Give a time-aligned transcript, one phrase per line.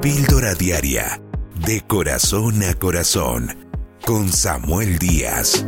[0.00, 1.20] Píldora Diaria,
[1.66, 3.48] de corazón a corazón,
[4.06, 5.66] con Samuel Díaz.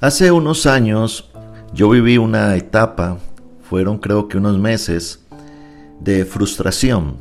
[0.00, 1.30] Hace unos años
[1.74, 3.18] yo viví una etapa,
[3.60, 5.26] fueron creo que unos meses,
[6.00, 7.18] de frustración.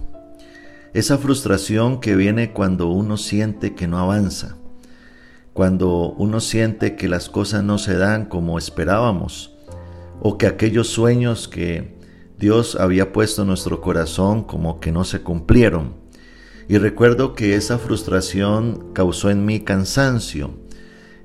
[0.93, 4.55] Esa frustración que viene cuando uno siente que no avanza,
[5.51, 9.57] cuando uno siente que las cosas no se dan como esperábamos,
[10.21, 11.98] o que aquellos sueños que
[12.39, 15.93] Dios había puesto nuestro corazón como que no se cumplieron.
[16.70, 20.52] Y recuerdo que esa frustración causó en mí cansancio,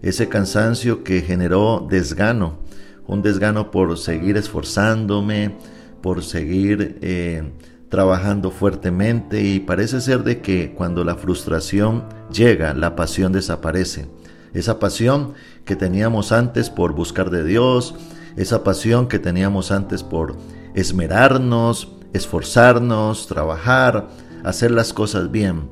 [0.03, 2.59] ese cansancio que generó desgano,
[3.07, 5.55] un desgano por seguir esforzándome,
[6.03, 7.53] por seguir eh,
[7.91, 14.09] trabajando fuertemente y parece ser de que cuando la frustración llega, la pasión desaparece.
[14.53, 17.95] Esa pasión que teníamos antes por buscar de Dios,
[18.37, 20.37] esa pasión que teníamos antes por
[20.75, 24.09] esmerarnos, esforzarnos, trabajar,
[24.45, 25.69] hacer las cosas bien.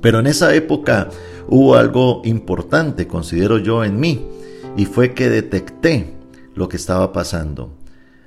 [0.00, 1.08] Pero en esa época
[1.48, 4.26] hubo algo importante, considero yo, en mí,
[4.76, 6.14] y fue que detecté
[6.54, 7.78] lo que estaba pasando.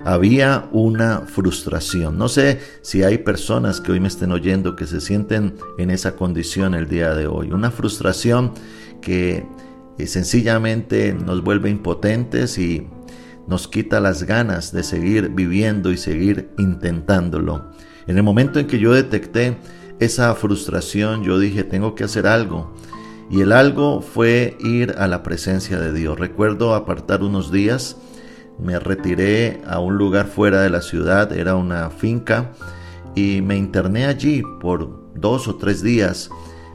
[0.04, 2.18] Había una frustración.
[2.18, 6.14] No sé si hay personas que hoy me estén oyendo que se sienten en esa
[6.14, 7.50] condición el día de hoy.
[7.50, 8.52] Una frustración
[9.00, 9.44] que
[9.98, 12.86] eh, sencillamente nos vuelve impotentes y
[13.48, 17.70] nos quita las ganas de seguir viviendo y seguir intentándolo.
[18.06, 19.56] En el momento en que yo detecté
[19.98, 22.74] esa frustración, yo dije, tengo que hacer algo.
[23.30, 26.18] Y el algo fue ir a la presencia de Dios.
[26.18, 27.96] Recuerdo apartar unos días,
[28.58, 32.52] me retiré a un lugar fuera de la ciudad, era una finca,
[33.14, 36.30] y me interné allí por dos o tres días.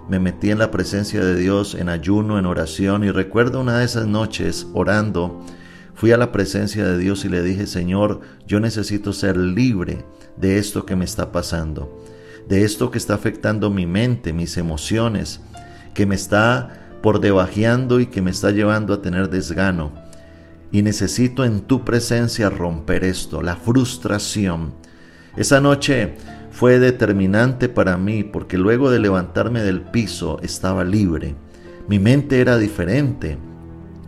[0.09, 3.85] Me metí en la presencia de Dios en ayuno, en oración, y recuerdo una de
[3.85, 5.43] esas noches orando,
[5.95, 10.05] Fui a la presencia de Dios y le dije, Señor, yo necesito ser libre
[10.37, 12.03] de esto que me está pasando,
[12.47, 15.39] de esto que está afectando mi mente, mis emociones,
[15.93, 19.91] que me está por debajeando y que me está llevando a tener desgano.
[20.71, 24.73] Y necesito en tu presencia romper esto, la frustración.
[25.37, 26.15] Esa noche
[26.51, 31.35] fue determinante para mí porque luego de levantarme del piso estaba libre.
[31.87, 33.37] Mi mente era diferente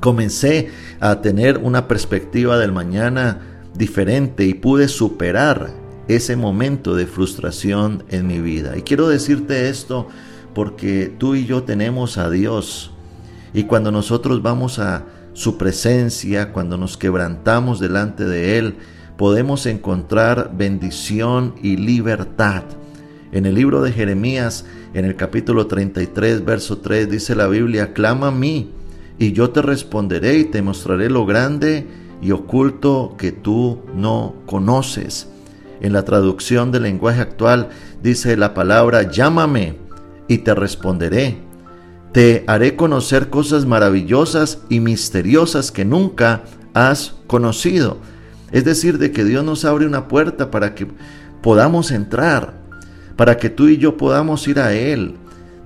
[0.06, 3.40] comencé a tener una perspectiva del mañana
[3.74, 5.72] diferente y pude superar
[6.08, 8.78] ese momento de frustración en mi vida.
[8.78, 10.08] Y quiero decirte esto
[10.54, 12.92] porque tú y yo tenemos a Dios.
[13.52, 18.76] Y cuando nosotros vamos a su presencia, cuando nos quebrantamos delante de Él,
[19.18, 22.62] podemos encontrar bendición y libertad.
[23.32, 28.28] En el libro de Jeremías, en el capítulo 33, verso 3, dice la Biblia, clama
[28.28, 28.70] a mí
[29.18, 31.88] y yo te responderé y te mostraré lo grande
[32.22, 35.28] y oculto que tú no conoces.
[35.82, 37.70] En la traducción del lenguaje actual
[38.02, 39.78] dice la palabra llámame
[40.28, 41.38] y te responderé.
[42.12, 46.44] Te haré conocer cosas maravillosas y misteriosas que nunca
[46.74, 47.98] has conocido.
[48.52, 50.88] Es decir, de que Dios nos abre una puerta para que
[51.42, 52.54] podamos entrar,
[53.18, 55.16] para que tú y yo podamos ir a Él,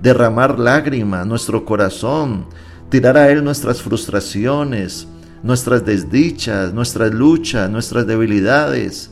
[0.02, 2.46] derramar lágrimas, nuestro corazón,
[2.90, 5.06] tirar a Él nuestras frustraciones,
[5.42, 9.10] nuestras desdichas, nuestras luchas, nuestras debilidades,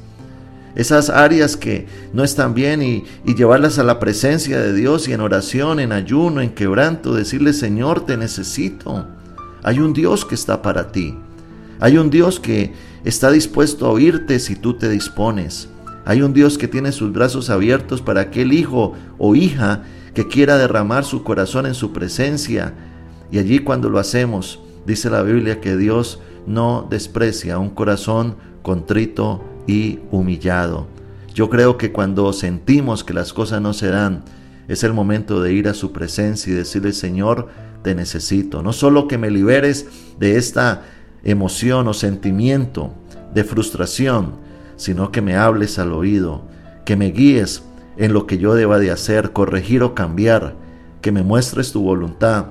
[0.75, 5.21] esas áreas que no están bien y, llevarlas a la presencia de Dios y en
[5.21, 9.06] oración, en ayuno, en quebranto, decirle, Señor, te necesito.
[9.62, 11.16] Hay un Dios que está para ti.
[11.81, 12.72] Hay un Dios que
[13.05, 15.69] está dispuesto a oírte si tú te dispones.
[16.05, 19.83] Hay un Dios que tiene sus brazos abiertos para aquel hijo o hija
[20.15, 22.75] que quiera derramar su corazón en su presencia
[23.31, 29.44] y allí cuando lo hacemos, dice la Biblia que Dios no desprecia un corazón contrito
[29.66, 30.87] y humillado.
[31.34, 34.25] Yo creo que cuando sentimos que las cosas no se dan,
[34.66, 37.49] es el momento de ir a su presencia y decirle, Señor,
[37.83, 38.62] te necesito.
[38.62, 39.87] No solo que me liberes
[40.19, 40.83] de esta
[41.22, 42.93] emoción o sentimiento
[43.34, 44.34] de frustración,
[44.77, 46.42] sino que me hables al oído,
[46.84, 47.63] que me guíes
[47.97, 50.57] en lo que yo deba de hacer, corregir o cambiar,
[51.03, 52.47] que me muestres tu voluntad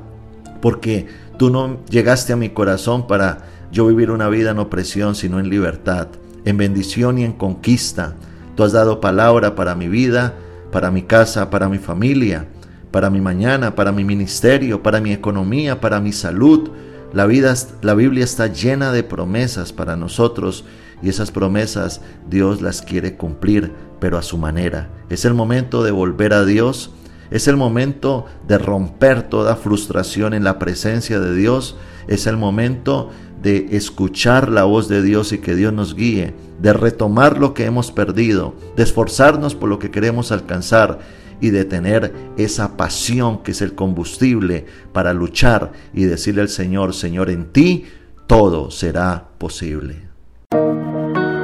[0.62, 1.08] porque
[1.38, 3.40] tú no llegaste a mi corazón para
[3.72, 6.08] yo vivir una vida en opresión, sino en libertad,
[6.46, 8.16] en bendición y en conquista.
[8.56, 10.36] Tú has dado palabra para mi vida,
[10.72, 12.48] para mi casa, para mi familia,
[12.92, 16.70] para mi mañana, para mi ministerio, para mi economía, para mi salud.
[17.14, 20.66] La, vida, la Biblia está llena de promesas para nosotros
[21.02, 24.90] y esas promesas Dios las quiere cumplir, pero a su manera.
[25.10, 26.92] Es el momento de volver a Dios
[27.32, 31.78] es el momento de romper toda frustración en la presencia de Dios.
[32.08, 33.10] Es el momento
[33.42, 37.66] de escuchar la voz de Dios y que Dios nos guíe, de retomar lo que
[37.66, 41.00] hemos perdido, de esforzarnos por lo que queremos alcanzar
[41.40, 46.94] y de tener esa pasión que es el combustible para luchar y decirle al Señor,
[46.96, 47.86] Señor, en ti
[48.26, 50.08] todo será posible.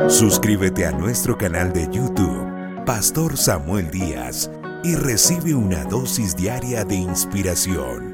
[0.08, 4.52] Suscríbete a nuestro canal de YouTube, Pastor Samuel Díaz,
[4.84, 8.13] y recibe una dosis diaria de inspiración.